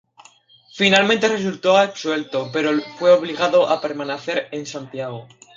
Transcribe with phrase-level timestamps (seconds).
[0.73, 5.27] Finalmente resultó absuelto, pero fue obligado a permanecer en Santiago.